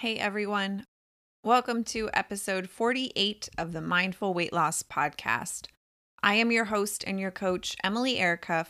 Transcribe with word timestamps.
Hey 0.00 0.16
everyone. 0.16 0.86
Welcome 1.44 1.84
to 1.84 2.08
episode 2.14 2.70
48 2.70 3.50
of 3.58 3.74
the 3.74 3.82
Mindful 3.82 4.32
Weight 4.32 4.50
Loss 4.50 4.84
Podcast. 4.84 5.66
I 6.22 6.36
am 6.36 6.50
your 6.50 6.64
host 6.64 7.04
and 7.06 7.20
your 7.20 7.30
coach, 7.30 7.76
Emily 7.84 8.16
Aircuff, 8.16 8.68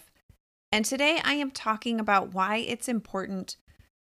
and 0.72 0.84
today 0.84 1.20
I 1.22 1.34
am 1.34 1.52
talking 1.52 2.00
about 2.00 2.34
why 2.34 2.56
it's 2.56 2.88
important 2.88 3.54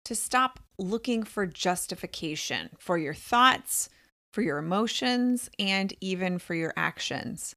to 0.06 0.14
stop 0.14 0.60
looking 0.78 1.22
for 1.22 1.44
justification 1.44 2.70
for 2.78 2.96
your 2.96 3.12
thoughts, 3.12 3.90
for 4.32 4.40
your 4.40 4.56
emotions, 4.56 5.50
and 5.58 5.92
even 6.00 6.38
for 6.38 6.54
your 6.54 6.72
actions. 6.78 7.54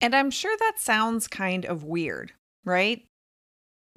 And 0.00 0.14
I'm 0.14 0.30
sure 0.30 0.56
that 0.58 0.78
sounds 0.78 1.28
kind 1.28 1.66
of 1.66 1.84
weird, 1.84 2.32
right? 2.64 3.04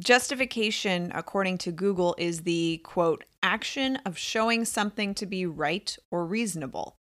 Justification, 0.02 1.12
according 1.14 1.60
to 1.60 1.72
Google, 1.72 2.16
is 2.18 2.42
the 2.42 2.82
quote, 2.84 3.24
action 3.42 3.98
of 4.06 4.18
showing 4.18 4.66
something 4.66 5.14
to 5.14 5.26
be 5.26 5.46
right 5.46 5.96
or 6.10 6.26
reasonable. 6.26 6.96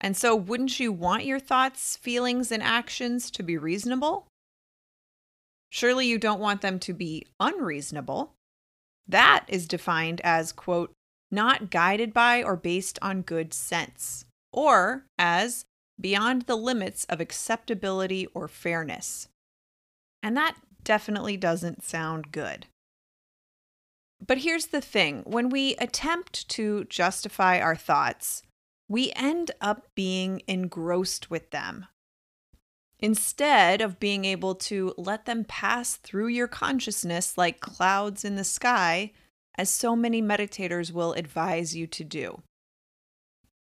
And 0.00 0.16
so, 0.16 0.36
wouldn't 0.36 0.78
you 0.78 0.92
want 0.92 1.24
your 1.24 1.40
thoughts, 1.40 1.96
feelings, 1.96 2.52
and 2.52 2.62
actions 2.62 3.30
to 3.30 3.42
be 3.42 3.56
reasonable? 3.56 4.26
Surely 5.70 6.06
you 6.06 6.18
don't 6.18 6.40
want 6.40 6.60
them 6.60 6.78
to 6.80 6.92
be 6.92 7.26
unreasonable. 7.40 8.34
That 9.08 9.44
is 9.48 9.66
defined 9.66 10.20
as, 10.22 10.52
quote, 10.52 10.92
not 11.30 11.70
guided 11.70 12.12
by 12.12 12.42
or 12.42 12.54
based 12.54 12.98
on 13.02 13.22
good 13.22 13.54
sense, 13.54 14.24
or 14.52 15.06
as 15.18 15.64
beyond 15.98 16.42
the 16.42 16.56
limits 16.56 17.04
of 17.06 17.20
acceptability 17.20 18.26
or 18.34 18.46
fairness. 18.46 19.28
And 20.22 20.36
that 20.36 20.56
definitely 20.84 21.36
doesn't 21.36 21.82
sound 21.82 22.30
good. 22.30 22.66
But 24.24 24.38
here's 24.38 24.66
the 24.66 24.80
thing 24.80 25.22
when 25.26 25.48
we 25.48 25.76
attempt 25.76 26.48
to 26.50 26.84
justify 26.84 27.58
our 27.58 27.76
thoughts, 27.76 28.42
we 28.88 29.12
end 29.16 29.50
up 29.60 29.88
being 29.94 30.42
engrossed 30.46 31.30
with 31.30 31.50
them. 31.50 31.86
Instead 33.00 33.80
of 33.80 34.00
being 34.00 34.24
able 34.24 34.54
to 34.54 34.94
let 34.96 35.26
them 35.26 35.44
pass 35.44 35.96
through 35.96 36.28
your 36.28 36.48
consciousness 36.48 37.36
like 37.36 37.60
clouds 37.60 38.24
in 38.24 38.36
the 38.36 38.44
sky, 38.44 39.12
as 39.56 39.68
so 39.68 39.94
many 39.94 40.22
meditators 40.22 40.92
will 40.92 41.12
advise 41.12 41.76
you 41.76 41.86
to 41.86 42.04
do. 42.04 42.42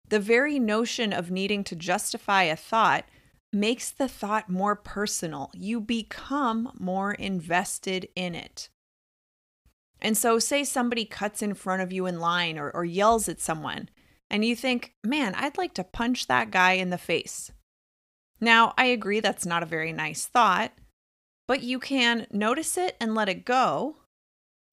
The 0.09 0.21
very 0.21 0.59
notion 0.59 1.13
of 1.13 1.31
needing 1.31 1.65
to 1.65 1.77
justify 1.77 2.43
a 2.43 2.57
thought 2.57 3.05
makes 3.53 3.91
the 3.91 4.09
thought 4.09 4.49
more 4.49 4.75
personal. 4.75 5.51
You 5.55 5.81
become 5.81 6.73
more 6.79 7.13
invested 7.13 8.09
in 8.17 8.35
it. 8.35 8.71
And 10.01 10.17
so, 10.17 10.39
say 10.39 10.65
somebody 10.65 11.05
cuts 11.05 11.43
in 11.43 11.55
front 11.55 11.83
of 11.83 11.93
you 11.93 12.07
in 12.07 12.19
line 12.19 12.59
or, 12.59 12.71
or 12.71 12.85
yells 12.85 13.29
at 13.29 13.41
someone, 13.41 13.89
and 14.29 14.45
you 14.45 14.57
think, 14.57 14.95
man, 15.05 15.35
I'd 15.37 15.59
like 15.59 15.75
to 15.75 15.85
punch 15.85 16.27
that 16.27 16.51
guy 16.51 16.73
in 16.73 16.91
the 16.91 16.99
face. 16.99 17.53
Now, 18.41 18.75
I 18.77 18.87
agree 18.87 19.21
that's 19.21 19.47
not 19.47 19.63
a 19.63 19.67
very 19.67 19.93
nice 19.93 20.27
thought, 20.27 20.73
but 21.47 21.63
you 21.63 21.79
can 21.79 22.27
notice 22.33 22.77
it 22.77 22.97
and 23.01 23.15
let 23.15 23.29
it 23.29 23.45
go, 23.45 23.99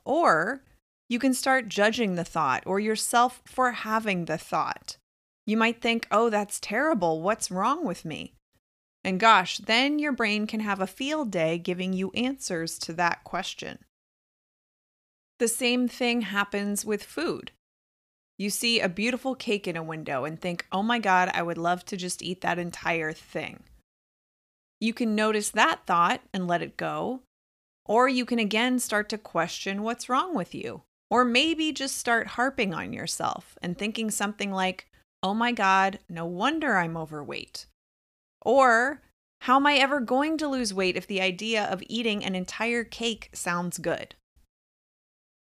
or 0.03 0.63
you 1.07 1.19
can 1.19 1.35
start 1.35 1.69
judging 1.69 2.15
the 2.15 2.23
thought 2.23 2.63
or 2.65 2.79
yourself 2.79 3.43
for 3.45 3.71
having 3.71 4.25
the 4.25 4.37
thought. 4.37 4.97
You 5.45 5.57
might 5.57 5.81
think, 5.81 6.07
oh, 6.09 6.29
that's 6.29 6.59
terrible. 6.59 7.21
What's 7.21 7.51
wrong 7.51 7.85
with 7.85 8.05
me? 8.05 8.33
And 9.03 9.19
gosh, 9.19 9.57
then 9.57 9.99
your 9.99 10.11
brain 10.11 10.45
can 10.45 10.59
have 10.59 10.81
a 10.81 10.87
field 10.87 11.31
day 11.31 11.57
giving 11.57 11.93
you 11.93 12.11
answers 12.11 12.77
to 12.79 12.93
that 12.93 13.23
question. 13.23 13.79
The 15.39 15.47
same 15.47 15.87
thing 15.87 16.21
happens 16.21 16.83
with 16.83 17.03
food. 17.03 17.51
You 18.37 18.49
see 18.49 18.79
a 18.79 18.89
beautiful 18.89 19.35
cake 19.35 19.67
in 19.67 19.77
a 19.77 19.83
window 19.83 20.25
and 20.25 20.39
think, 20.39 20.65
oh 20.71 20.83
my 20.83 20.99
God, 20.99 21.29
I 21.33 21.41
would 21.41 21.57
love 21.57 21.85
to 21.85 21.97
just 21.97 22.21
eat 22.21 22.41
that 22.41 22.59
entire 22.59 23.13
thing. 23.13 23.63
You 24.79 24.93
can 24.93 25.15
notice 25.15 25.49
that 25.51 25.81
thought 25.85 26.21
and 26.33 26.47
let 26.47 26.61
it 26.61 26.77
go. 26.77 27.21
Or 27.85 28.07
you 28.07 28.25
can 28.25 28.39
again 28.39 28.79
start 28.79 29.09
to 29.09 29.17
question 29.17 29.81
what's 29.81 30.09
wrong 30.09 30.35
with 30.35 30.53
you. 30.53 30.83
Or 31.09 31.25
maybe 31.25 31.71
just 31.71 31.97
start 31.97 32.27
harping 32.27 32.73
on 32.73 32.93
yourself 32.93 33.57
and 33.61 33.77
thinking 33.77 34.11
something 34.11 34.51
like, 34.51 34.87
oh 35.23 35.33
my 35.33 35.51
God, 35.51 35.99
no 36.07 36.25
wonder 36.25 36.77
I'm 36.77 36.95
overweight. 36.95 37.65
Or, 38.41 39.01
how 39.41 39.55
am 39.55 39.67
I 39.67 39.75
ever 39.75 39.99
going 39.99 40.37
to 40.37 40.47
lose 40.47 40.73
weight 40.73 40.97
if 40.97 41.07
the 41.07 41.21
idea 41.21 41.65
of 41.65 41.83
eating 41.87 42.23
an 42.23 42.35
entire 42.35 42.83
cake 42.83 43.29
sounds 43.33 43.77
good? 43.77 44.15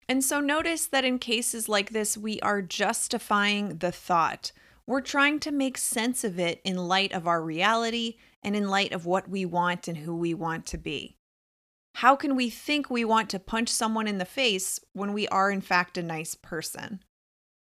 And 0.08 0.24
so 0.24 0.40
notice 0.40 0.86
that 0.88 1.06
in 1.06 1.20
cases 1.20 1.68
like 1.68 1.90
this, 1.90 2.18
we 2.18 2.40
are 2.42 2.62
justifying 2.62 3.78
the 3.78 3.92
thought. 3.92 4.52
We're 4.88 5.02
trying 5.02 5.40
to 5.42 5.52
make 5.52 5.78
sense 5.78 6.24
of 6.24 6.38
it 6.40 6.62
in 6.64 6.78
light 6.78 7.12
of 7.12 7.28
our 7.28 7.42
reality 7.42 8.18
and 8.44 8.56
in 8.56 8.70
light 8.70 8.92
of 8.92 9.08
what 9.08 9.28
we 9.28 9.46
want 9.46 9.88
and 9.88 9.98
who 9.98 10.16
we 10.16 10.34
want 10.36 10.68
to 10.68 10.78
be. 10.78 11.18
How 11.96 12.16
can 12.16 12.36
we 12.36 12.50
think 12.50 12.90
we 12.90 13.06
want 13.06 13.30
to 13.32 13.40
punch 13.40 13.70
someone 13.70 14.08
in 14.08 14.20
the 14.20 14.26
face 14.26 14.80
when 14.94 15.14
we 15.14 15.28
are, 15.30 15.50
in 15.50 15.62
fact, 15.62 15.98
a 15.98 16.04
nice 16.04 16.36
person? 16.36 17.04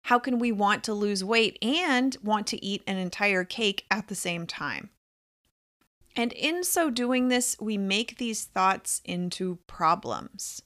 How 0.04 0.20
can 0.20 0.40
we 0.40 0.52
want 0.52 0.84
to 0.84 0.94
lose 0.94 1.24
weight 1.24 1.58
and 1.64 2.16
want 2.24 2.46
to 2.48 2.64
eat 2.64 2.84
an 2.86 2.98
entire 2.98 3.44
cake 3.44 3.86
at 3.90 4.08
the 4.08 4.16
same 4.16 4.46
time? 4.46 4.90
And 6.16 6.34
in 6.34 6.64
so 6.64 6.90
doing 6.90 7.28
this, 7.28 7.56
we 7.60 7.78
make 7.78 8.18
these 8.18 8.46
thoughts 8.46 9.02
into 9.06 9.60
problems. 9.68 10.62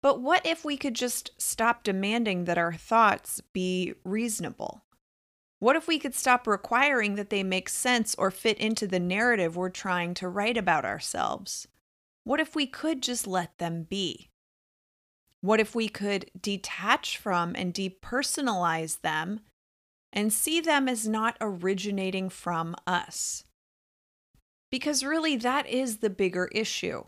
But 0.00 0.20
what 0.20 0.46
if 0.46 0.64
we 0.64 0.76
could 0.76 0.94
just 0.94 1.30
stop 1.38 1.82
demanding 1.82 2.44
that 2.44 2.58
our 2.58 2.72
thoughts 2.72 3.40
be 3.52 3.94
reasonable? 4.04 4.84
What 5.60 5.76
if 5.76 5.88
we 5.88 5.98
could 5.98 6.14
stop 6.14 6.46
requiring 6.46 7.16
that 7.16 7.30
they 7.30 7.42
make 7.42 7.68
sense 7.68 8.14
or 8.14 8.30
fit 8.30 8.58
into 8.58 8.86
the 8.86 9.00
narrative 9.00 9.56
we're 9.56 9.70
trying 9.70 10.14
to 10.14 10.28
write 10.28 10.56
about 10.56 10.84
ourselves? 10.84 11.66
What 12.22 12.38
if 12.38 12.54
we 12.54 12.66
could 12.66 13.02
just 13.02 13.26
let 13.26 13.58
them 13.58 13.82
be? 13.82 14.30
What 15.40 15.60
if 15.60 15.74
we 15.74 15.88
could 15.88 16.30
detach 16.40 17.16
from 17.16 17.54
and 17.56 17.74
depersonalize 17.74 19.00
them 19.00 19.40
and 20.12 20.32
see 20.32 20.60
them 20.60 20.88
as 20.88 21.08
not 21.08 21.36
originating 21.40 22.28
from 22.28 22.76
us? 22.86 23.44
Because 24.70 25.04
really, 25.04 25.36
that 25.36 25.66
is 25.66 25.98
the 25.98 26.10
bigger 26.10 26.48
issue. 26.52 27.04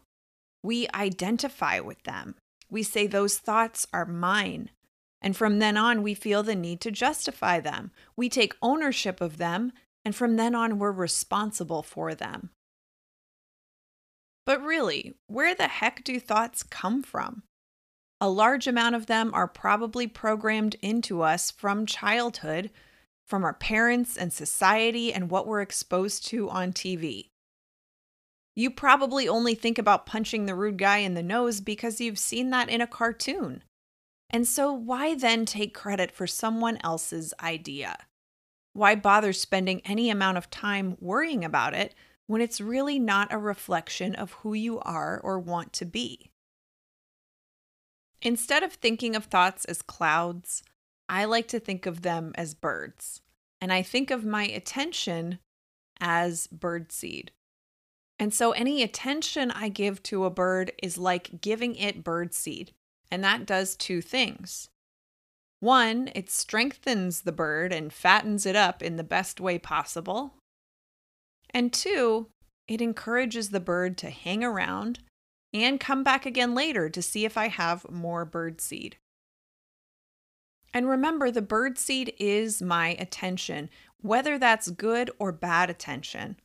We 0.62 0.88
identify 0.94 1.80
with 1.80 2.02
them. 2.04 2.36
We 2.70 2.82
say 2.82 3.06
those 3.06 3.38
thoughts 3.38 3.86
are 3.92 4.06
mine. 4.06 4.70
And 5.22 5.36
from 5.36 5.58
then 5.58 5.76
on, 5.76 6.02
we 6.02 6.14
feel 6.14 6.42
the 6.42 6.54
need 6.54 6.80
to 6.82 6.90
justify 6.90 7.60
them. 7.60 7.90
We 8.16 8.28
take 8.28 8.54
ownership 8.62 9.20
of 9.20 9.36
them. 9.36 9.72
And 10.04 10.14
from 10.14 10.36
then 10.36 10.54
on, 10.54 10.78
we're 10.78 10.92
responsible 10.92 11.82
for 11.82 12.14
them. 12.14 12.50
But 14.46 14.62
really, 14.62 15.14
where 15.26 15.54
the 15.54 15.68
heck 15.68 16.02
do 16.02 16.18
thoughts 16.18 16.62
come 16.62 17.02
from? 17.02 17.42
A 18.20 18.28
large 18.28 18.66
amount 18.66 18.94
of 18.94 19.06
them 19.06 19.32
are 19.34 19.46
probably 19.46 20.06
programmed 20.06 20.76
into 20.82 21.22
us 21.22 21.50
from 21.50 21.86
childhood, 21.86 22.70
from 23.26 23.44
our 23.44 23.54
parents 23.54 24.16
and 24.16 24.32
society, 24.32 25.12
and 25.12 25.30
what 25.30 25.46
we're 25.46 25.62
exposed 25.62 26.26
to 26.28 26.50
on 26.50 26.72
TV. 26.72 27.28
You 28.56 28.70
probably 28.70 29.28
only 29.28 29.54
think 29.54 29.78
about 29.78 30.06
punching 30.06 30.46
the 30.46 30.54
rude 30.54 30.78
guy 30.78 30.98
in 30.98 31.14
the 31.14 31.22
nose 31.22 31.60
because 31.60 32.00
you've 32.00 32.18
seen 32.18 32.50
that 32.50 32.68
in 32.68 32.80
a 32.80 32.86
cartoon. 32.86 33.62
And 34.28 34.46
so, 34.46 34.72
why 34.72 35.14
then 35.14 35.44
take 35.44 35.74
credit 35.74 36.12
for 36.12 36.26
someone 36.26 36.78
else's 36.84 37.34
idea? 37.42 37.96
Why 38.72 38.94
bother 38.94 39.32
spending 39.32 39.80
any 39.84 40.10
amount 40.10 40.38
of 40.38 40.50
time 40.50 40.96
worrying 41.00 41.44
about 41.44 41.74
it 41.74 41.94
when 42.26 42.40
it's 42.40 42.60
really 42.60 42.98
not 42.98 43.32
a 43.32 43.38
reflection 43.38 44.14
of 44.14 44.32
who 44.32 44.54
you 44.54 44.78
are 44.80 45.20
or 45.22 45.38
want 45.38 45.72
to 45.74 45.84
be? 45.84 46.30
Instead 48.22 48.62
of 48.62 48.74
thinking 48.74 49.16
of 49.16 49.24
thoughts 49.24 49.64
as 49.64 49.82
clouds, 49.82 50.62
I 51.08 51.24
like 51.24 51.48
to 51.48 51.58
think 51.58 51.86
of 51.86 52.02
them 52.02 52.32
as 52.36 52.54
birds. 52.54 53.22
And 53.60 53.72
I 53.72 53.82
think 53.82 54.10
of 54.10 54.24
my 54.24 54.44
attention 54.44 55.38
as 56.00 56.46
birdseed. 56.46 57.30
And 58.20 58.34
so 58.34 58.52
any 58.52 58.82
attention 58.82 59.50
I 59.50 59.70
give 59.70 60.02
to 60.04 60.26
a 60.26 60.30
bird 60.30 60.72
is 60.82 60.98
like 60.98 61.40
giving 61.40 61.74
it 61.74 62.04
bird 62.04 62.34
seed. 62.34 62.72
And 63.10 63.24
that 63.24 63.46
does 63.46 63.74
two 63.74 64.02
things. 64.02 64.68
One, 65.60 66.10
it 66.14 66.30
strengthens 66.30 67.22
the 67.22 67.32
bird 67.32 67.72
and 67.72 67.90
fattens 67.90 68.44
it 68.44 68.54
up 68.54 68.82
in 68.82 68.96
the 68.96 69.02
best 69.02 69.40
way 69.40 69.58
possible. 69.58 70.34
And 71.48 71.72
two, 71.72 72.28
it 72.68 72.82
encourages 72.82 73.50
the 73.50 73.58
bird 73.58 73.96
to 73.98 74.10
hang 74.10 74.44
around 74.44 74.98
and 75.54 75.80
come 75.80 76.04
back 76.04 76.26
again 76.26 76.54
later 76.54 76.90
to 76.90 77.02
see 77.02 77.24
if 77.24 77.38
I 77.38 77.48
have 77.48 77.90
more 77.90 78.26
bird 78.26 78.60
seed. 78.60 78.96
And 80.74 80.88
remember, 80.88 81.30
the 81.30 81.42
bird 81.42 81.78
seed 81.78 82.12
is 82.18 82.60
my 82.60 82.90
attention, 82.98 83.70
whether 84.02 84.38
that's 84.38 84.70
good 84.70 85.10
or 85.18 85.32
bad 85.32 85.70
attention. 85.70 86.36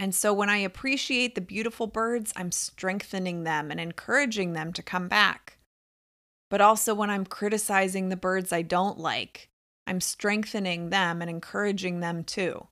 And 0.00 0.14
so 0.14 0.32
when 0.32 0.48
I 0.48 0.56
appreciate 0.56 1.34
the 1.34 1.42
beautiful 1.42 1.86
birds, 1.86 2.32
I'm 2.34 2.52
strengthening 2.52 3.44
them 3.44 3.70
and 3.70 3.78
encouraging 3.78 4.54
them 4.54 4.72
to 4.72 4.82
come 4.82 5.08
back. 5.08 5.58
But 6.48 6.62
also, 6.62 6.94
when 6.94 7.10
I'm 7.10 7.26
criticizing 7.26 8.08
the 8.08 8.16
birds 8.16 8.50
I 8.50 8.62
don't 8.62 8.98
like, 8.98 9.50
I'm 9.86 10.00
strengthening 10.00 10.88
them 10.88 11.20
and 11.20 11.28
encouraging 11.28 12.00
them 12.00 12.24
too. 12.24 12.68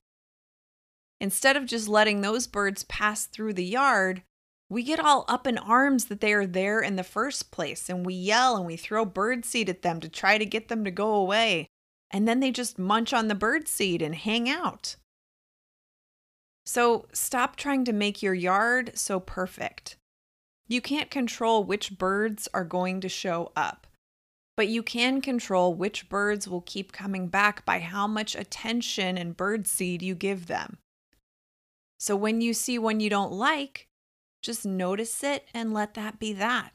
Instead 1.21 1.55
of 1.55 1.67
just 1.67 1.87
letting 1.87 2.21
those 2.21 2.47
birds 2.47 2.83
pass 2.85 3.27
through 3.27 3.53
the 3.53 3.63
yard, 3.63 4.23
we 4.67 4.81
get 4.81 4.99
all 4.99 5.25
up 5.27 5.45
in 5.45 5.59
arms 5.59 6.05
that 6.05 6.21
they 6.21 6.33
are 6.33 6.47
there 6.47 6.79
in 6.79 6.95
the 6.95 7.03
first 7.03 7.51
place 7.51 7.89
and 7.89 8.07
we 8.07 8.15
yell 8.15 8.57
and 8.57 8.65
we 8.65 8.75
throw 8.75 9.05
bird 9.05 9.45
seed 9.45 9.69
at 9.69 9.83
them 9.83 9.99
to 9.99 10.09
try 10.09 10.39
to 10.39 10.47
get 10.47 10.67
them 10.67 10.83
to 10.83 10.89
go 10.89 11.13
away. 11.13 11.67
And 12.09 12.27
then 12.27 12.39
they 12.39 12.49
just 12.49 12.79
munch 12.79 13.13
on 13.13 13.27
the 13.27 13.35
bird 13.35 13.67
seed 13.67 14.01
and 14.01 14.15
hang 14.15 14.49
out. 14.49 14.95
So 16.69 17.07
stop 17.13 17.55
trying 17.55 17.83
to 17.85 17.93
make 17.93 18.21
your 18.21 18.35
yard 18.35 18.91
so 18.93 19.19
perfect. 19.19 19.95
You 20.67 20.81
can't 20.81 21.09
control 21.09 21.63
which 21.63 21.97
birds 21.97 22.47
are 22.53 22.63
going 22.63 23.01
to 23.01 23.09
show 23.09 23.51
up, 23.55 23.87
but 24.55 24.67
you 24.67 24.83
can 24.83 25.19
control 25.19 25.73
which 25.73 26.09
birds 26.09 26.47
will 26.47 26.61
keep 26.61 26.91
coming 26.91 27.27
back 27.27 27.65
by 27.65 27.79
how 27.79 28.05
much 28.05 28.35
attention 28.35 29.17
and 29.17 29.35
bird 29.35 29.65
seed 29.65 30.03
you 30.03 30.13
give 30.13 30.45
them. 30.45 30.77
So 31.99 32.15
when 32.15 32.39
you 32.39 32.53
see 32.53 32.77
one 32.77 32.99
you 32.99 33.09
don't 33.09 33.31
like, 33.33 33.87
just 34.43 34.63
notice 34.63 35.23
it 35.23 35.47
and 35.55 35.73
let 35.73 35.95
that 35.95 36.19
be 36.19 36.33
that. 36.33 36.73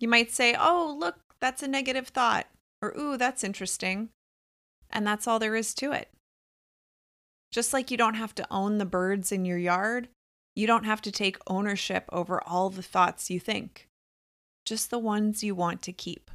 You 0.00 0.08
might 0.08 0.32
say, 0.32 0.56
Oh, 0.58 0.96
look, 0.98 1.20
that's 1.38 1.62
a 1.62 1.68
negative 1.68 2.08
thought. 2.08 2.48
Or, 2.82 2.92
Ooh, 2.98 3.16
that's 3.16 3.44
interesting. 3.44 4.08
And 4.90 5.06
that's 5.06 5.28
all 5.28 5.38
there 5.38 5.54
is 5.54 5.74
to 5.74 5.92
it. 5.92 6.08
Just 7.50 7.72
like 7.72 7.90
you 7.90 7.96
don't 7.96 8.14
have 8.14 8.34
to 8.36 8.46
own 8.50 8.78
the 8.78 8.84
birds 8.84 9.32
in 9.32 9.44
your 9.44 9.58
yard, 9.58 10.08
you 10.54 10.66
don't 10.66 10.84
have 10.84 11.00
to 11.02 11.12
take 11.12 11.38
ownership 11.46 12.04
over 12.12 12.40
all 12.46 12.70
the 12.70 12.82
thoughts 12.82 13.30
you 13.30 13.40
think, 13.40 13.88
just 14.64 14.90
the 14.90 14.98
ones 14.98 15.42
you 15.42 15.54
want 15.54 15.82
to 15.82 15.92
keep. 15.92 16.30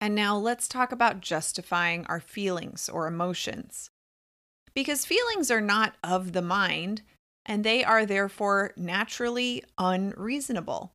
And 0.00 0.14
now 0.14 0.36
let's 0.36 0.66
talk 0.66 0.92
about 0.92 1.20
justifying 1.20 2.06
our 2.06 2.20
feelings 2.20 2.88
or 2.88 3.06
emotions 3.06 3.90
because 4.74 5.04
feelings 5.04 5.50
are 5.50 5.60
not 5.60 5.94
of 6.02 6.32
the 6.32 6.42
mind 6.42 7.02
and 7.44 7.64
they 7.64 7.84
are 7.84 8.06
therefore 8.06 8.72
naturally 8.76 9.62
unreasonable. 9.78 10.92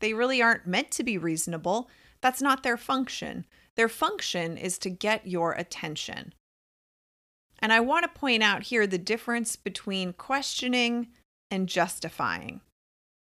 They 0.00 0.14
really 0.14 0.42
aren't 0.42 0.66
meant 0.66 0.90
to 0.92 1.04
be 1.04 1.18
reasonable. 1.18 1.88
That's 2.20 2.42
not 2.42 2.62
their 2.62 2.76
function. 2.76 3.46
Their 3.76 3.88
function 3.88 4.58
is 4.58 4.78
to 4.78 4.90
get 4.90 5.26
your 5.26 5.52
attention. 5.52 6.34
And 7.60 7.72
I 7.72 7.80
want 7.80 8.04
to 8.04 8.20
point 8.20 8.42
out 8.42 8.64
here 8.64 8.86
the 8.86 8.98
difference 8.98 9.56
between 9.56 10.12
questioning 10.12 11.08
and 11.50 11.68
justifying. 11.68 12.60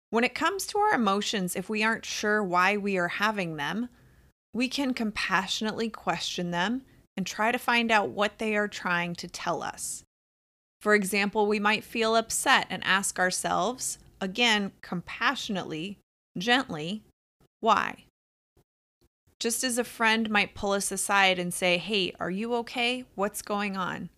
When 0.10 0.24
it 0.24 0.36
comes 0.36 0.66
to 0.68 0.78
our 0.78 0.94
emotions, 0.94 1.56
if 1.56 1.70
we 1.70 1.84
aren't 1.84 2.06
sure 2.06 2.44
why 2.44 2.78
we 2.78 2.98
are 2.98 3.08
having 3.08 3.58
them, 3.58 3.90
we 4.54 4.70
can 4.70 4.94
compassionately 4.94 5.90
question 5.90 6.52
them 6.52 6.84
and 7.16 7.26
try 7.26 7.52
to 7.52 7.58
find 7.58 7.92
out 7.92 8.10
what 8.10 8.38
they 8.38 8.56
are 8.56 8.68
trying 8.68 9.16
to 9.16 9.28
tell 9.28 9.62
us. 9.62 10.04
For 10.82 10.94
example, 10.94 11.48
we 11.48 11.60
might 11.60 11.84
feel 11.84 12.16
upset 12.16 12.68
and 12.70 12.84
ask 12.84 13.20
ourselves, 13.20 13.98
again, 14.22 14.72
compassionately, 14.82 15.98
gently, 16.38 17.02
why? 17.60 18.06
Just 19.40 19.64
as 19.64 19.78
a 19.78 19.84
friend 19.84 20.30
might 20.30 20.56
pull 20.56 20.72
us 20.72 20.92
aside 20.92 21.40
and 21.40 21.54
say, 21.54 21.78
Hey, 21.78 22.14
are 22.20 22.32
you 22.32 22.54
okay? 22.56 23.04
What's 23.16 23.42
going 23.42 23.76
on? 23.76 24.10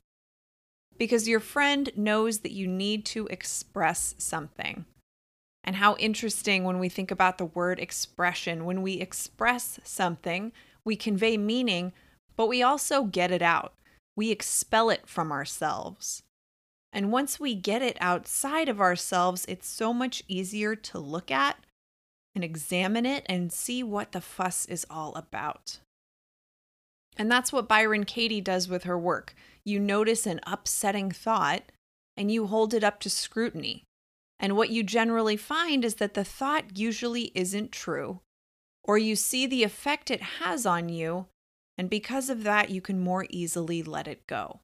Because 0.99 1.27
your 1.27 1.39
friend 1.39 1.89
knows 1.95 2.39
that 2.39 2.51
you 2.51 2.67
need 2.67 3.03
to 3.07 3.25
express 3.27 4.13
something. 4.19 4.85
And 5.63 5.77
how 5.77 5.95
interesting 5.95 6.63
when 6.63 6.77
we 6.77 6.89
think 6.89 7.09
about 7.09 7.39
the 7.39 7.45
word 7.45 7.79
expression. 7.79 8.65
When 8.65 8.83
we 8.83 8.93
express 8.93 9.79
something, 9.83 10.51
we 10.85 10.95
convey 10.95 11.35
meaning 11.35 11.93
but 12.39 12.47
we 12.47 12.63
also 12.63 13.03
get 13.03 13.31
it 13.31 13.41
out. 13.41 13.73
We 14.15 14.31
expel 14.31 14.89
it 14.89 15.09
from 15.09 15.29
ourselves. 15.29 16.23
And 16.93 17.11
once 17.11 17.37
we 17.37 17.53
get 17.53 17.81
it 17.81 17.97
outside 17.99 18.69
of 18.69 18.79
ourselves, 18.79 19.43
it's 19.49 19.67
so 19.67 19.93
much 19.93 20.23
easier 20.29 20.73
to 20.73 20.99
look 20.99 21.31
at 21.31 21.57
and 22.33 22.41
examine 22.41 23.05
it 23.05 23.25
and 23.25 23.51
see 23.51 23.83
what 23.83 24.13
the 24.13 24.21
fuss 24.21 24.65
is 24.67 24.85
all 24.89 25.13
about. 25.15 25.79
And 27.17 27.29
that's 27.29 27.51
what 27.51 27.67
Byron 27.67 28.05
Katie 28.05 28.39
does 28.39 28.69
with 28.69 28.85
her 28.85 28.97
work. 28.97 29.35
You 29.69 29.79
notice 29.79 30.25
an 30.25 30.41
upsetting 30.47 31.11
thought 31.11 31.71
and 32.17 32.31
you 32.31 32.47
hold 32.47 32.73
it 32.73 32.83
up 32.83 32.99
to 33.01 33.09
scrutiny. 33.09 33.85
And 34.39 34.57
what 34.57 34.69
you 34.69 34.83
generally 34.83 35.37
find 35.37 35.85
is 35.85 35.95
that 35.95 36.13
the 36.13 36.23
thought 36.23 36.77
usually 36.77 37.31
isn't 37.35 37.71
true, 37.71 38.21
or 38.83 38.97
you 38.97 39.15
see 39.15 39.45
the 39.45 39.63
effect 39.63 40.09
it 40.09 40.21
has 40.39 40.65
on 40.65 40.89
you 40.89 41.27
and 41.79 41.89
because 41.89 42.29
of 42.29 42.43
that, 42.43 42.71
you 42.71 42.81
can 42.81 42.99
more 42.99 43.25
easily 43.29 43.81
let 43.81 44.05
it 44.05 44.27
go. 44.27 44.59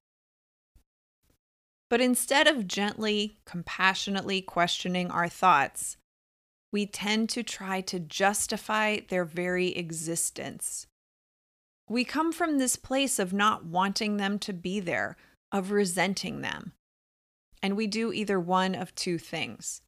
But 1.89 2.01
instead 2.01 2.45
of 2.45 2.67
gently, 2.67 3.37
compassionately 3.45 4.41
questioning 4.41 5.09
our 5.09 5.29
thoughts, 5.29 5.95
we 6.73 6.85
tend 6.85 7.29
to 7.29 7.41
try 7.41 7.79
to 7.79 8.01
justify 8.01 8.99
their 9.07 9.23
very 9.23 9.69
existence. 9.77 10.87
We 11.87 12.03
come 12.03 12.31
from 12.31 12.57
this 12.57 12.75
place 12.75 13.19
of 13.19 13.33
not 13.33 13.65
wanting 13.65 14.17
them 14.17 14.39
to 14.39 14.53
be 14.53 14.79
there, 14.79 15.17
of 15.51 15.71
resenting 15.71 16.41
them. 16.41 16.73
And 17.61 17.75
we 17.75 17.87
do 17.87 18.11
either 18.11 18.39
one 18.39 18.75
of 18.75 18.93
two 18.95 19.17
things. 19.17 19.81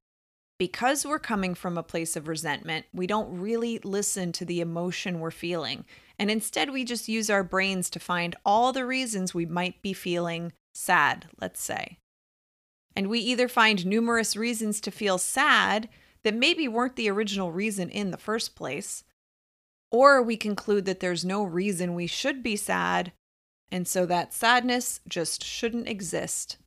Because 0.59 1.05
we're 1.05 1.19
coming 1.19 1.53
from 1.53 1.77
a 1.77 1.83
place 1.83 2.15
of 2.15 2.27
resentment, 2.27 2.85
we 2.91 3.05
don't 3.05 3.39
really 3.39 3.79
listen 3.83 4.31
to 4.33 4.45
the 4.45 4.59
emotion 4.59 5.19
we're 5.19 5.31
feeling 5.31 5.85
and 6.19 6.31
instead, 6.31 6.71
we 6.71 6.83
just 6.83 7.07
use 7.07 7.29
our 7.29 7.43
brains 7.43 7.89
to 7.91 7.99
find 7.99 8.35
all 8.43 8.73
the 8.73 8.85
reasons 8.85 9.33
we 9.33 9.45
might 9.45 9.81
be 9.81 9.93
feeling 9.93 10.51
sad, 10.73 11.27
let's 11.39 11.61
say. 11.61 11.99
And 12.95 13.07
we 13.07 13.19
either 13.19 13.47
find 13.47 13.85
numerous 13.85 14.35
reasons 14.35 14.81
to 14.81 14.91
feel 14.91 15.19
sad 15.19 15.89
that 16.23 16.33
maybe 16.33 16.67
weren't 16.67 16.95
the 16.95 17.09
original 17.09 17.51
reason 17.51 17.89
in 17.89 18.09
the 18.09 18.17
first 18.17 18.55
place, 18.55 19.03
or 19.91 20.21
we 20.21 20.37
conclude 20.37 20.85
that 20.85 20.99
there's 20.99 21.25
no 21.25 21.43
reason 21.43 21.95
we 21.95 22.07
should 22.07 22.43
be 22.43 22.55
sad, 22.55 23.11
and 23.71 23.87
so 23.87 24.05
that 24.05 24.33
sadness 24.33 24.99
just 25.07 25.43
shouldn't 25.43 25.87
exist. 25.87 26.57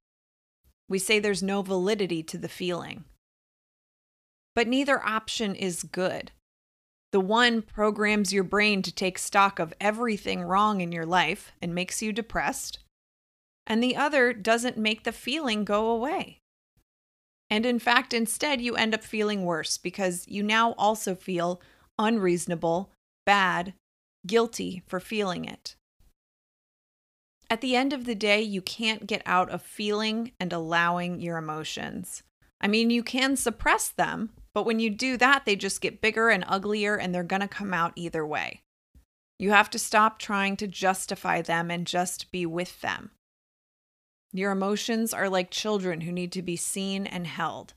We 0.88 0.98
say 0.98 1.18
there's 1.18 1.42
no 1.42 1.62
validity 1.62 2.22
to 2.24 2.38
the 2.38 2.48
feeling. 2.48 3.04
But 4.54 4.68
neither 4.68 5.04
option 5.04 5.54
is 5.54 5.82
good. 5.82 6.32
The 7.12 7.20
one 7.20 7.62
programs 7.62 8.32
your 8.32 8.44
brain 8.44 8.82
to 8.82 8.92
take 8.92 9.18
stock 9.18 9.58
of 9.58 9.74
everything 9.80 10.42
wrong 10.42 10.80
in 10.80 10.92
your 10.92 11.06
life 11.06 11.52
and 11.60 11.74
makes 11.74 12.02
you 12.02 12.12
depressed, 12.12 12.78
and 13.66 13.82
the 13.82 13.96
other 13.96 14.32
doesn't 14.32 14.78
make 14.78 15.04
the 15.04 15.12
feeling 15.12 15.64
go 15.64 15.90
away. 15.90 16.38
And 17.48 17.66
in 17.66 17.80
fact, 17.80 18.14
instead, 18.14 18.60
you 18.60 18.76
end 18.76 18.94
up 18.94 19.02
feeling 19.02 19.44
worse 19.44 19.76
because 19.76 20.26
you 20.28 20.42
now 20.42 20.72
also 20.72 21.16
feel 21.16 21.60
unreasonable, 21.98 22.92
bad, 23.30 23.74
guilty 24.26 24.82
for 24.88 24.98
feeling 24.98 25.44
it. 25.44 25.76
At 27.48 27.60
the 27.60 27.76
end 27.76 27.92
of 27.92 28.04
the 28.04 28.16
day, 28.16 28.42
you 28.42 28.60
can't 28.60 29.06
get 29.06 29.22
out 29.24 29.48
of 29.50 29.62
feeling 29.62 30.32
and 30.40 30.52
allowing 30.52 31.20
your 31.20 31.38
emotions. 31.38 32.24
I 32.60 32.66
mean, 32.66 32.90
you 32.90 33.04
can 33.04 33.36
suppress 33.36 33.88
them, 33.88 34.30
but 34.52 34.66
when 34.66 34.80
you 34.80 34.90
do 34.90 35.16
that, 35.18 35.44
they 35.44 35.54
just 35.54 35.80
get 35.80 36.00
bigger 36.00 36.28
and 36.28 36.44
uglier 36.48 36.96
and 36.96 37.14
they're 37.14 37.22
going 37.22 37.38
to 37.38 37.46
come 37.46 37.72
out 37.72 37.92
either 37.94 38.26
way. 38.26 38.62
You 39.38 39.52
have 39.52 39.70
to 39.70 39.78
stop 39.78 40.18
trying 40.18 40.56
to 40.56 40.66
justify 40.66 41.40
them 41.40 41.70
and 41.70 41.86
just 41.86 42.32
be 42.32 42.44
with 42.46 42.80
them. 42.80 43.12
Your 44.32 44.50
emotions 44.50 45.14
are 45.14 45.28
like 45.28 45.52
children 45.52 46.00
who 46.00 46.10
need 46.10 46.32
to 46.32 46.42
be 46.42 46.56
seen 46.56 47.06
and 47.06 47.28
held. 47.28 47.74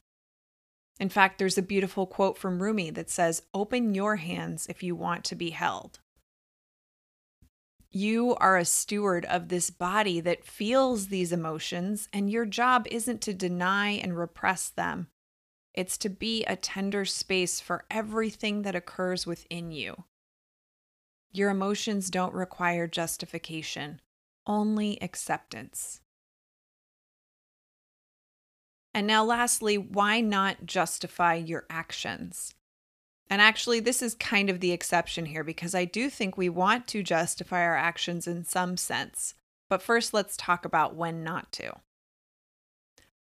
In 1.00 1.10
fact, 1.10 1.40
there's 1.40 1.58
a 1.58 1.64
beautiful 1.64 2.06
quote 2.06 2.38
from 2.38 2.62
Rumi 2.62 2.90
that 2.92 3.10
says, 3.10 3.42
Open 3.54 3.96
your 3.96 4.18
hands 4.18 4.68
if 4.68 4.84
you 4.84 4.96
want 4.96 5.24
to 5.26 5.36
be 5.36 5.50
held. 5.50 6.00
You 7.92 8.36
are 8.36 8.58
a 8.58 8.66
steward 8.66 9.26
of 9.26 9.50
this 9.50 9.70
body 9.70 10.20
that 10.22 10.46
feels 10.46 11.08
these 11.08 11.32
emotions, 11.32 12.10
and 12.12 12.30
your 12.30 12.46
job 12.46 12.88
isn't 12.90 13.22
to 13.22 13.34
deny 13.34 13.92
and 13.92 14.18
repress 14.18 14.70
them, 14.70 15.10
it's 15.74 15.98
to 16.00 16.10
be 16.10 16.44
a 16.46 16.56
tender 16.56 17.06
space 17.06 17.60
for 17.60 17.86
everything 17.90 18.62
that 18.64 18.76
occurs 18.76 19.26
within 19.26 19.72
you. 19.72 20.06
Your 21.32 21.50
emotions 21.50 22.12
don't 22.12 22.34
require 22.34 22.88
justification, 22.88 24.02
only 24.46 25.02
acceptance. 25.02 26.02
And 28.94 29.08
now, 29.08 29.24
lastly, 29.24 29.78
why 29.78 30.22
not 30.22 30.66
justify 30.66 31.36
your 31.36 31.66
actions? 31.70 32.54
And 33.30 33.42
actually, 33.42 33.80
this 33.80 34.02
is 34.02 34.14
kind 34.14 34.50
of 34.50 34.60
the 34.60 34.72
exception 34.72 35.26
here 35.26 35.44
because 35.44 35.74
I 35.74 35.86
do 35.86 36.10
think 36.10 36.38
we 36.38 36.50
want 36.50 36.88
to 36.90 37.02
justify 37.02 37.64
our 37.64 37.76
actions 37.76 38.28
in 38.28 38.44
some 38.44 38.78
sense. 38.78 39.34
But 39.70 39.82
first, 39.82 40.14
let's 40.14 40.38
talk 40.38 40.66
about 40.66 40.96
when 40.96 41.24
not 41.24 41.52
to. 41.54 41.74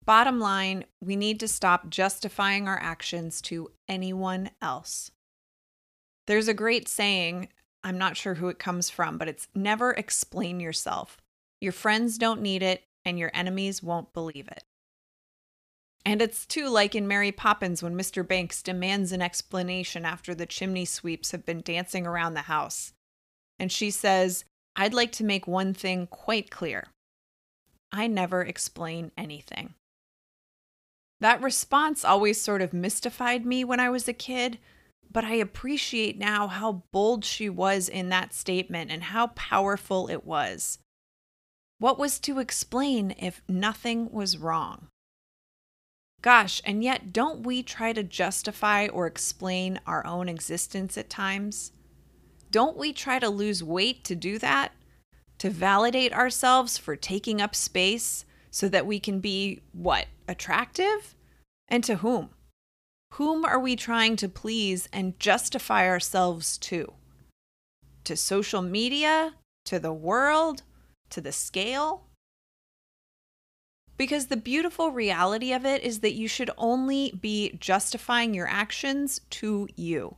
Bottom 0.04 0.40
line, 0.40 0.86
we 1.00 1.14
need 1.14 1.38
to 1.40 1.46
stop 1.46 1.90
justifying 1.90 2.66
our 2.66 2.80
actions 2.80 3.40
to 3.42 3.70
anyone 3.86 4.50
else. 4.60 5.12
There's 6.26 6.48
a 6.48 6.54
great 6.54 6.88
saying, 6.88 7.48
I'm 7.84 7.98
not 7.98 8.16
sure 8.16 8.34
who 8.34 8.48
it 8.48 8.58
comes 8.58 8.90
from, 8.90 9.18
but 9.18 9.28
it's 9.28 9.48
never 9.54 9.92
explain 9.92 10.58
yourself. 10.58 11.18
Your 11.60 11.72
friends 11.72 12.18
don't 12.18 12.42
need 12.42 12.62
it, 12.62 12.82
and 13.04 13.18
your 13.18 13.30
enemies 13.34 13.82
won't 13.82 14.12
believe 14.12 14.48
it. 14.48 14.64
And 16.04 16.22
it's 16.22 16.46
too 16.46 16.68
like 16.68 16.94
in 16.94 17.06
Mary 17.06 17.30
Poppins 17.30 17.82
when 17.82 17.94
Mr. 17.94 18.26
Banks 18.26 18.62
demands 18.62 19.12
an 19.12 19.20
explanation 19.20 20.04
after 20.04 20.34
the 20.34 20.46
chimney 20.46 20.84
sweeps 20.84 21.30
have 21.32 21.44
been 21.44 21.60
dancing 21.60 22.06
around 22.06 22.34
the 22.34 22.42
house. 22.42 22.92
And 23.58 23.70
she 23.70 23.90
says, 23.90 24.44
I'd 24.76 24.94
like 24.94 25.12
to 25.12 25.24
make 25.24 25.46
one 25.46 25.74
thing 25.74 26.06
quite 26.06 26.50
clear. 26.50 26.88
I 27.92 28.06
never 28.06 28.42
explain 28.42 29.10
anything. 29.18 29.74
That 31.20 31.42
response 31.42 32.04
always 32.04 32.40
sort 32.40 32.62
of 32.62 32.72
mystified 32.72 33.44
me 33.44 33.62
when 33.62 33.80
I 33.80 33.90
was 33.90 34.08
a 34.08 34.14
kid, 34.14 34.58
but 35.12 35.24
I 35.24 35.34
appreciate 35.34 36.18
now 36.18 36.46
how 36.46 36.84
bold 36.92 37.24
she 37.24 37.50
was 37.50 37.88
in 37.88 38.08
that 38.08 38.32
statement 38.32 38.90
and 38.90 39.02
how 39.02 39.28
powerful 39.28 40.08
it 40.08 40.24
was. 40.24 40.78
What 41.78 41.98
was 41.98 42.18
to 42.20 42.38
explain 42.38 43.14
if 43.18 43.42
nothing 43.48 44.10
was 44.10 44.38
wrong? 44.38 44.88
Gosh, 46.22 46.60
and 46.64 46.84
yet 46.84 47.12
don't 47.12 47.44
we 47.44 47.62
try 47.62 47.92
to 47.92 48.02
justify 48.02 48.86
or 48.88 49.06
explain 49.06 49.80
our 49.86 50.06
own 50.06 50.28
existence 50.28 50.98
at 50.98 51.08
times? 51.08 51.72
Don't 52.50 52.76
we 52.76 52.92
try 52.92 53.18
to 53.18 53.28
lose 53.28 53.62
weight 53.62 54.04
to 54.04 54.14
do 54.14 54.38
that? 54.38 54.72
To 55.38 55.50
validate 55.50 56.12
ourselves 56.12 56.76
for 56.76 56.96
taking 56.96 57.40
up 57.40 57.54
space 57.54 58.24
so 58.50 58.68
that 58.68 58.86
we 58.86 59.00
can 59.00 59.20
be 59.20 59.60
what? 59.72 60.06
Attractive? 60.28 61.14
And 61.68 61.82
to 61.84 61.96
whom? 61.96 62.30
Whom 63.14 63.44
are 63.44 63.58
we 63.58 63.76
trying 63.76 64.16
to 64.16 64.28
please 64.28 64.88
and 64.92 65.18
justify 65.18 65.88
ourselves 65.88 66.58
to? 66.58 66.92
To 68.04 68.16
social 68.16 68.62
media? 68.62 69.34
To 69.66 69.78
the 69.78 69.92
world? 69.92 70.62
to 71.10 71.20
the 71.20 71.32
scale. 71.32 72.04
Because 74.00 74.28
the 74.28 74.36
beautiful 74.38 74.92
reality 74.92 75.52
of 75.52 75.66
it 75.66 75.82
is 75.82 76.00
that 76.00 76.14
you 76.14 76.26
should 76.26 76.50
only 76.56 77.12
be 77.20 77.52
justifying 77.60 78.32
your 78.32 78.46
actions 78.46 79.20
to 79.28 79.68
you. 79.76 80.16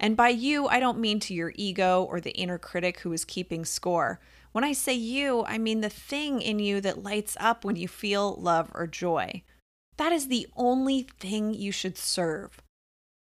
And 0.00 0.16
by 0.16 0.30
you, 0.30 0.66
I 0.66 0.80
don't 0.80 0.98
mean 0.98 1.20
to 1.20 1.32
your 1.32 1.52
ego 1.54 2.02
or 2.02 2.20
the 2.20 2.32
inner 2.32 2.58
critic 2.58 2.98
who 2.98 3.12
is 3.12 3.24
keeping 3.24 3.64
score. 3.64 4.18
When 4.50 4.64
I 4.64 4.72
say 4.72 4.94
you, 4.94 5.44
I 5.44 5.58
mean 5.58 5.80
the 5.80 5.88
thing 5.88 6.42
in 6.42 6.58
you 6.58 6.80
that 6.80 7.04
lights 7.04 7.36
up 7.38 7.64
when 7.64 7.76
you 7.76 7.86
feel 7.86 8.34
love 8.34 8.68
or 8.74 8.88
joy. 8.88 9.44
That 9.96 10.10
is 10.10 10.26
the 10.26 10.48
only 10.56 11.06
thing 11.20 11.54
you 11.54 11.70
should 11.70 11.96
serve. 11.96 12.60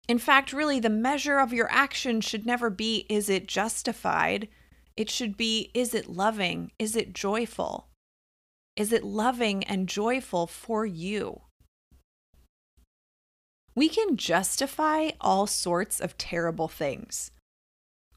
In 0.06 0.20
fact, 0.20 0.52
really, 0.52 0.78
the 0.78 0.88
measure 0.88 1.40
of 1.40 1.52
your 1.52 1.68
action 1.72 2.20
should 2.20 2.46
never 2.46 2.70
be 2.70 3.04
is 3.08 3.28
it 3.28 3.48
justified? 3.48 4.46
It 4.96 5.10
should 5.10 5.36
be 5.36 5.72
is 5.74 5.92
it 5.92 6.08
loving? 6.08 6.70
Is 6.78 6.94
it 6.94 7.12
joyful? 7.12 7.88
Is 8.80 8.94
it 8.94 9.04
loving 9.04 9.62
and 9.64 9.86
joyful 9.86 10.46
for 10.46 10.86
you? 10.86 11.42
We 13.74 13.90
can 13.90 14.16
justify 14.16 15.10
all 15.20 15.46
sorts 15.46 16.00
of 16.00 16.16
terrible 16.16 16.66
things. 16.66 17.30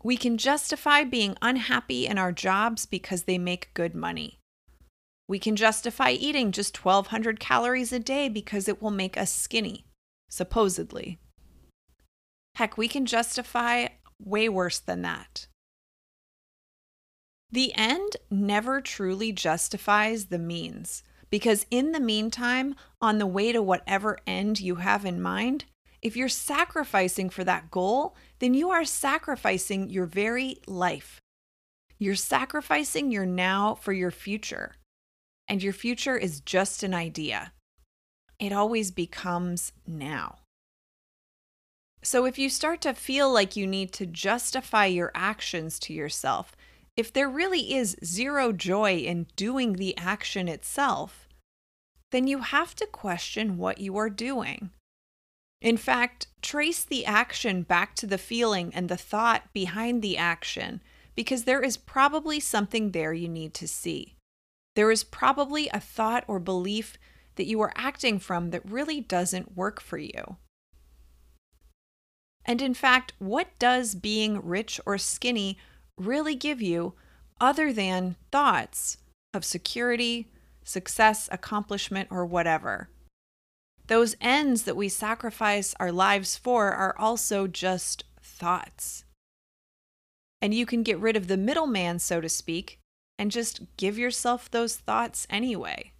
We 0.05 0.15
can 0.15 0.37
justify 0.37 1.03
being 1.03 1.35
unhappy 1.41 2.07
in 2.07 2.17
our 2.17 2.31
jobs 2.31 2.85
because 2.85 3.23
they 3.23 3.37
make 3.37 3.73
good 3.73 3.93
money. 3.93 4.39
We 5.27 5.37
can 5.37 5.57
justify 5.57 6.11
eating 6.11 6.53
just 6.53 6.85
1,200 6.85 7.41
calories 7.41 7.91
a 7.91 7.99
day 7.99 8.29
because 8.29 8.69
it 8.69 8.81
will 8.81 8.89
make 8.89 9.17
us 9.17 9.33
skinny, 9.33 9.83
supposedly. 10.29 11.19
Heck, 12.55 12.77
we 12.77 12.87
can 12.87 13.05
justify 13.05 13.87
way 14.17 14.47
worse 14.47 14.79
than 14.79 15.01
that. 15.01 15.47
The 17.53 17.71
end 17.75 18.17
never 18.31 18.81
truly 18.81 19.31
justifies 19.31 20.25
the 20.25 20.39
means, 20.39 21.03
because 21.29 21.67
in 21.69 21.91
the 21.91 21.99
meantime, 21.99 22.73
on 22.99 23.19
the 23.19 23.27
way 23.27 23.51
to 23.51 23.61
whatever 23.61 24.17
end 24.25 24.59
you 24.59 24.77
have 24.77 25.05
in 25.05 25.21
mind, 25.21 25.65
if 26.01 26.17
you're 26.17 26.29
sacrificing 26.29 27.29
for 27.29 27.43
that 27.43 27.69
goal, 27.69 28.15
then 28.39 28.55
you 28.55 28.71
are 28.71 28.83
sacrificing 28.83 29.91
your 29.91 30.07
very 30.07 30.57
life. 30.65 31.21
You're 31.99 32.15
sacrificing 32.15 33.11
your 33.11 33.27
now 33.27 33.75
for 33.75 33.93
your 33.93 34.09
future. 34.09 34.77
And 35.47 35.61
your 35.61 35.73
future 35.73 36.17
is 36.17 36.41
just 36.41 36.81
an 36.81 36.95
idea. 36.95 37.53
It 38.39 38.51
always 38.51 38.89
becomes 38.89 39.73
now. 39.85 40.39
So 42.01 42.25
if 42.25 42.39
you 42.39 42.49
start 42.49 42.81
to 42.81 42.95
feel 42.95 43.31
like 43.31 43.55
you 43.55 43.67
need 43.67 43.93
to 43.93 44.07
justify 44.07 44.87
your 44.87 45.11
actions 45.13 45.77
to 45.81 45.93
yourself, 45.93 46.55
if 46.95 47.11
there 47.11 47.29
really 47.29 47.73
is 47.73 47.97
zero 48.03 48.51
joy 48.51 48.97
in 48.97 49.27
doing 49.35 49.73
the 49.73 49.97
action 49.97 50.47
itself, 50.47 51.27
then 52.11 52.27
you 52.27 52.39
have 52.39 52.75
to 52.75 52.85
question 52.85 53.57
what 53.57 53.79
you 53.79 53.97
are 53.97 54.09
doing. 54.09 54.69
In 55.61 55.77
fact, 55.77 56.27
trace 56.41 56.83
the 56.83 57.05
action 57.05 57.63
back 57.63 57.95
to 57.95 58.05
the 58.05 58.17
feeling 58.17 58.71
and 58.75 58.89
the 58.89 58.97
thought 58.97 59.51
behind 59.53 60.01
the 60.01 60.17
action 60.17 60.81
because 61.15 61.45
there 61.45 61.61
is 61.61 61.77
probably 61.77 62.39
something 62.39 62.91
there 62.91 63.13
you 63.13 63.29
need 63.29 63.53
to 63.55 63.67
see. 63.67 64.15
There 64.75 64.91
is 64.91 65.03
probably 65.03 65.69
a 65.69 65.79
thought 65.79 66.25
or 66.27 66.39
belief 66.39 66.97
that 67.35 67.47
you 67.47 67.61
are 67.61 67.73
acting 67.75 68.19
from 68.19 68.51
that 68.51 68.69
really 68.69 69.01
doesn't 69.01 69.55
work 69.55 69.81
for 69.81 69.97
you. 69.97 70.37
And 72.45 72.61
in 72.61 72.73
fact, 72.73 73.13
what 73.19 73.57
does 73.57 73.95
being 73.95 74.45
rich 74.45 74.79
or 74.85 74.97
skinny 74.97 75.57
really 75.97 76.35
give 76.35 76.61
you 76.61 76.93
other 77.39 77.73
than 77.73 78.15
thoughts 78.31 78.97
of 79.33 79.43
security, 79.45 80.29
success, 80.63 81.27
accomplishment, 81.31 82.07
or 82.11 82.25
whatever. 82.25 82.89
Those 83.87 84.15
ends 84.21 84.63
that 84.63 84.77
we 84.77 84.87
sacrifice 84.89 85.75
our 85.79 85.91
lives 85.91 86.37
for 86.37 86.71
are 86.71 86.95
also 86.97 87.47
just 87.47 88.05
thoughts. 88.21 89.03
And 90.41 90.53
you 90.53 90.65
can 90.65 90.83
get 90.83 90.99
rid 90.99 91.15
of 91.15 91.27
the 91.27 91.37
middleman, 91.37 91.99
so 91.99 92.21
to 92.21 92.29
speak, 92.29 92.79
and 93.19 93.31
just 93.31 93.61
give 93.77 93.97
yourself 93.97 94.49
those 94.49 94.77
thoughts 94.77 95.27
anyway, 95.29 95.93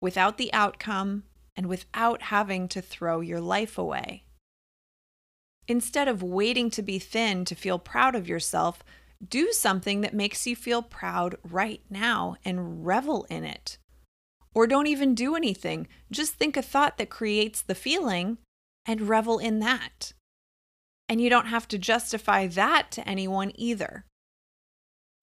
without 0.00 0.38
the 0.38 0.52
outcome 0.52 1.24
and 1.56 1.66
without 1.66 2.22
having 2.22 2.68
to 2.68 2.80
throw 2.80 3.20
your 3.20 3.40
life 3.40 3.76
away. 3.76 4.24
Instead 5.66 6.08
of 6.08 6.22
waiting 6.22 6.70
to 6.70 6.82
be 6.82 6.98
thin 6.98 7.44
to 7.44 7.54
feel 7.54 7.78
proud 7.78 8.14
of 8.14 8.28
yourself, 8.28 8.82
do 9.26 9.52
something 9.52 10.00
that 10.02 10.14
makes 10.14 10.46
you 10.46 10.54
feel 10.54 10.82
proud 10.82 11.36
right 11.42 11.82
now 11.90 12.36
and 12.44 12.86
revel 12.86 13.26
in 13.28 13.44
it. 13.44 13.78
Or 14.54 14.66
don't 14.66 14.86
even 14.86 15.14
do 15.14 15.34
anything. 15.34 15.88
Just 16.10 16.34
think 16.34 16.56
a 16.56 16.62
thought 16.62 16.98
that 16.98 17.10
creates 17.10 17.60
the 17.60 17.74
feeling 17.74 18.38
and 18.86 19.08
revel 19.08 19.38
in 19.38 19.60
that. 19.60 20.12
And 21.08 21.20
you 21.20 21.30
don't 21.30 21.46
have 21.46 21.68
to 21.68 21.78
justify 21.78 22.46
that 22.48 22.90
to 22.92 23.08
anyone 23.08 23.52
either. 23.54 24.04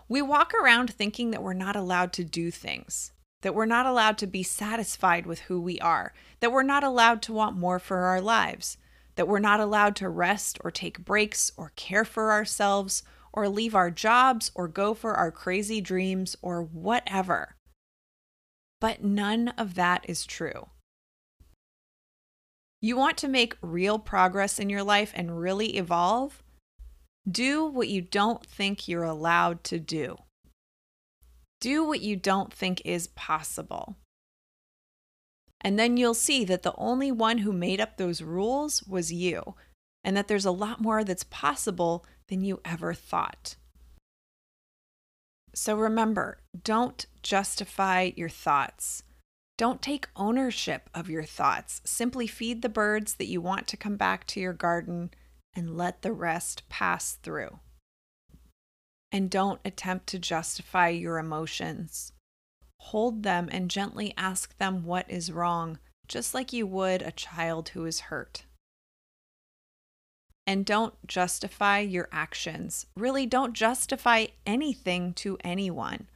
We 0.08 0.22
walk 0.22 0.54
around 0.54 0.94
thinking 0.94 1.32
that 1.32 1.42
we're 1.42 1.54
not 1.54 1.76
allowed 1.76 2.14
to 2.14 2.24
do 2.24 2.52
things, 2.52 3.12
that 3.42 3.56
we're 3.56 3.66
not 3.66 3.86
allowed 3.86 4.18
to 4.20 4.28
be 4.28 4.44
satisfied 4.44 5.26
with 5.26 5.42
who 5.42 5.60
we 5.60 5.80
are, 5.80 6.14
that 6.40 6.52
we're 6.52 6.64
not 6.64 6.84
allowed 6.84 7.22
to 7.24 7.34
want 7.34 7.58
more 7.58 7.80
for 7.80 8.00
our 8.00 8.22
lives, 8.22 8.78
that 9.16 9.28
we're 9.28 9.40
not 9.40 9.60
allowed 9.60 9.96
to 9.98 10.10
rest 10.10 10.60
or 10.64 10.70
take 10.70 11.04
breaks 11.04 11.52
or 11.58 11.72
care 11.76 12.06
for 12.06 12.32
ourselves 12.32 13.02
or 13.36 13.50
leave 13.50 13.76
our 13.76 13.92
jobs 13.92 14.52
or 14.56 14.68
go 14.68 14.94
for 14.94 15.14
our 15.14 15.32
crazy 15.32 15.82
dreams 15.82 16.36
or 16.42 16.64
whatever. 16.64 17.56
But 18.82 19.04
none 19.04 19.50
of 19.50 19.76
that 19.76 20.06
is 20.08 20.26
true. 20.26 20.70
You 22.82 22.98
want 22.98 23.18
to 23.18 23.28
make 23.28 23.58
real 23.62 24.00
progress 24.00 24.60
in 24.60 24.70
your 24.70 24.84
life 24.84 25.12
and 25.16 25.40
really 25.40 25.78
evolve? 25.78 26.44
Do 27.30 27.66
what 27.66 27.88
you 27.88 28.02
don't 28.02 28.46
think 28.46 28.88
you're 28.88 29.04
allowed 29.04 29.64
to 29.66 29.80
do. 29.80 30.18
Do 31.60 31.84
what 31.84 32.02
you 32.02 32.16
don't 32.16 32.54
think 32.54 32.82
is 32.86 33.08
possible. 33.08 33.98
And 35.62 35.80
then 35.80 35.98
you'll 35.98 36.14
see 36.14 36.46
that 36.46 36.62
the 36.62 36.76
only 36.78 37.12
one 37.12 37.40
who 37.40 37.52
made 37.52 37.82
up 37.82 37.98
those 37.98 38.22
rules 38.22 38.84
was 38.84 39.12
you, 39.12 39.56
and 40.04 40.16
that 40.16 40.28
there's 40.28 40.46
a 40.46 40.52
lot 40.52 40.80
more 40.80 41.04
that's 41.04 41.24
possible 41.24 42.06
than 42.28 42.42
you 42.42 42.62
ever 42.66 42.94
thought. 42.94 43.56
So 45.54 45.76
remember, 45.76 46.40
don't 46.64 47.06
justify 47.24 48.12
your 48.16 48.30
thoughts. 48.30 49.04
Don't 49.58 49.82
take 49.82 50.10
ownership 50.16 50.90
of 50.94 51.10
your 51.10 51.24
thoughts. 51.24 51.82
Simply 51.86 52.28
feed 52.28 52.62
the 52.62 52.70
birds 52.70 53.16
that 53.16 53.28
you 53.28 53.40
want 53.40 53.68
to 53.68 53.78
come 53.78 53.96
back 53.96 54.28
to 54.28 54.42
your 54.42 54.54
garden 54.54 55.12
and 55.56 55.78
let 55.78 56.02
the 56.02 56.12
rest 56.12 56.68
pass 56.68 57.14
through. 57.14 57.60
And 59.12 59.30
don't 59.30 59.62
attempt 59.64 60.08
to 60.08 60.20
justify 60.20 60.90
your 60.90 61.18
emotions. 61.18 62.12
Hold 62.80 63.24
them 63.24 63.48
and 63.50 63.72
gently 63.72 64.14
ask 64.18 64.58
them 64.58 64.84
what 64.84 65.10
is 65.10 65.32
wrong, 65.32 65.80
just 66.08 66.34
like 66.34 66.52
you 66.52 66.68
would 66.68 67.02
a 67.02 67.12
child 67.12 67.70
who 67.70 67.86
is 67.86 68.02
hurt. 68.02 68.44
And 70.48 70.66
don't 70.66 70.94
justify 71.08 71.80
your 71.80 72.08
actions. 72.12 72.86
Really, 72.96 73.26
don't 73.26 73.54
justify 73.54 74.28
anything 74.46 75.14
to 75.16 75.38
anyone 75.44 76.08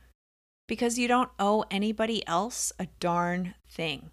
because 0.68 1.00
you 1.00 1.08
don't 1.08 1.32
owe 1.40 1.66
anybody 1.72 2.26
else 2.28 2.72
a 2.78 2.88
darn 3.00 3.56
thing. 3.68 4.12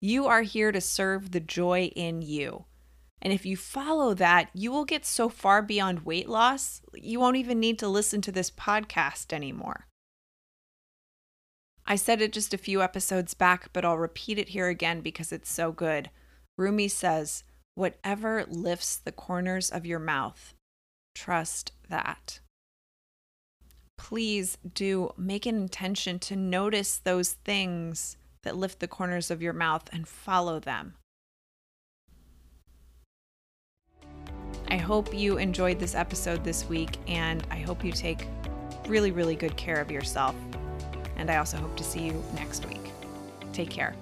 You 0.00 0.26
are 0.26 0.42
here 0.42 0.70
to 0.70 0.80
serve 0.80 1.32
the 1.32 1.40
joy 1.40 1.90
in 1.96 2.22
you. 2.22 2.66
And 3.20 3.32
if 3.32 3.44
you 3.44 3.56
follow 3.56 4.14
that, 4.14 4.50
you 4.54 4.70
will 4.70 4.84
get 4.84 5.04
so 5.04 5.28
far 5.28 5.62
beyond 5.62 6.04
weight 6.04 6.28
loss, 6.28 6.82
you 6.94 7.18
won't 7.18 7.36
even 7.36 7.58
need 7.58 7.78
to 7.80 7.88
listen 7.88 8.20
to 8.22 8.30
this 8.30 8.50
podcast 8.50 9.32
anymore. 9.32 9.86
I 11.84 11.96
said 11.96 12.20
it 12.20 12.32
just 12.34 12.52
a 12.52 12.58
few 12.58 12.82
episodes 12.82 13.34
back, 13.34 13.70
but 13.72 13.84
I'll 13.84 13.98
repeat 13.98 14.38
it 14.38 14.50
here 14.50 14.68
again 14.68 15.00
because 15.00 15.32
it's 15.32 15.50
so 15.50 15.72
good. 15.72 16.10
Rumi 16.58 16.86
says, 16.86 17.42
Whatever 17.78 18.44
lifts 18.48 18.96
the 18.96 19.12
corners 19.12 19.70
of 19.70 19.86
your 19.86 20.00
mouth, 20.00 20.52
trust 21.14 21.70
that. 21.88 22.40
Please 23.96 24.58
do 24.74 25.12
make 25.16 25.46
an 25.46 25.54
intention 25.54 26.18
to 26.18 26.34
notice 26.34 26.96
those 26.96 27.34
things 27.44 28.16
that 28.42 28.56
lift 28.56 28.80
the 28.80 28.88
corners 28.88 29.30
of 29.30 29.40
your 29.40 29.52
mouth 29.52 29.88
and 29.92 30.08
follow 30.08 30.58
them. 30.58 30.94
I 34.66 34.78
hope 34.78 35.14
you 35.14 35.38
enjoyed 35.38 35.78
this 35.78 35.94
episode 35.94 36.42
this 36.42 36.68
week, 36.68 36.96
and 37.06 37.46
I 37.48 37.60
hope 37.60 37.84
you 37.84 37.92
take 37.92 38.26
really, 38.88 39.12
really 39.12 39.36
good 39.36 39.56
care 39.56 39.80
of 39.80 39.88
yourself. 39.88 40.34
And 41.14 41.30
I 41.30 41.36
also 41.36 41.56
hope 41.56 41.76
to 41.76 41.84
see 41.84 42.00
you 42.00 42.24
next 42.34 42.66
week. 42.66 42.90
Take 43.52 43.70
care. 43.70 43.94